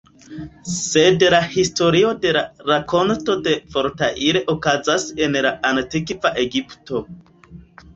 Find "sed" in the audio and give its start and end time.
0.75-1.25